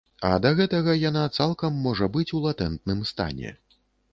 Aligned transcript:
А 0.27 0.29
да 0.45 0.51
гэтага 0.59 0.95
яна 1.09 1.25
цалкам 1.41 1.77
можа 1.85 2.09
быць 2.15 2.27
у 2.39 2.41
латэнтным 2.47 3.07
стане. 3.13 3.53